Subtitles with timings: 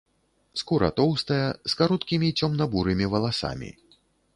[0.61, 1.39] Скура тоўстая,
[1.75, 3.75] з кароткімі цёмна-бурымі валасамі.